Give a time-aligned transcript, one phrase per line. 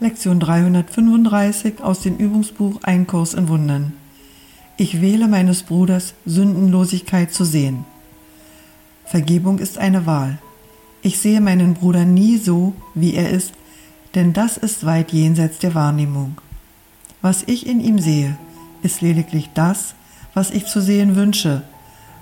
[0.00, 3.94] Lektion 335 aus dem Übungsbuch Ein Kurs in Wundern.
[4.76, 7.84] Ich wähle meines Bruders Sündenlosigkeit zu sehen.
[9.04, 10.38] Vergebung ist eine Wahl.
[11.02, 13.54] Ich sehe meinen Bruder nie so, wie er ist,
[14.14, 16.36] denn das ist weit jenseits der Wahrnehmung.
[17.20, 18.38] Was ich in ihm sehe,
[18.84, 19.96] ist lediglich das,
[20.32, 21.64] was ich zu sehen wünsche,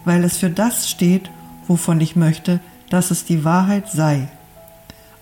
[0.07, 1.31] weil es für das steht,
[1.67, 2.59] wovon ich möchte,
[2.89, 4.29] dass es die Wahrheit sei.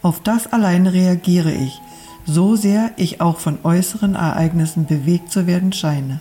[0.03, 1.81] Auf das alleine reagiere ich,
[2.27, 6.21] so sehr ich auch von äußeren Ereignissen bewegt zu werden scheine.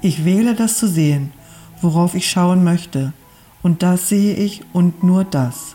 [0.00, 1.32] Ich wähle das zu sehen,
[1.80, 3.12] worauf ich schauen möchte,
[3.62, 5.74] und das sehe ich und nur das.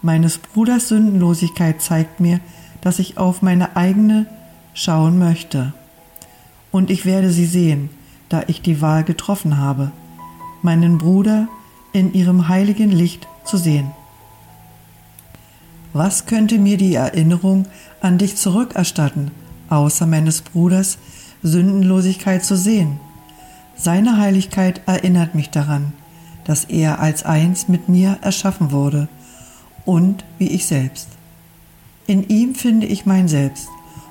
[0.00, 2.40] Meines Bruders Sündenlosigkeit zeigt mir,
[2.80, 4.26] dass ich auf meine eigene
[4.74, 5.72] schauen möchte.
[6.70, 7.90] Und ich werde sie sehen,
[8.28, 9.92] da ich die Wahl getroffen habe,
[10.62, 11.48] meinen Bruder
[11.92, 13.90] in ihrem heiligen Licht zu sehen.
[15.94, 17.66] Was könnte mir die Erinnerung
[18.00, 19.30] an dich zurückerstatten,
[19.70, 20.98] außer meines Bruders
[21.44, 22.98] Sündenlosigkeit zu sehen?
[23.76, 25.92] Seine Heiligkeit erinnert mich daran,
[26.46, 29.06] dass er als eins mit mir erschaffen wurde
[29.84, 31.10] und wie ich selbst.
[32.08, 33.68] In ihm finde ich mein Selbst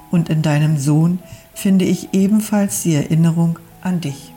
[0.09, 1.19] und in deinem Sohn
[1.53, 4.31] finde ich ebenfalls die Erinnerung an dich.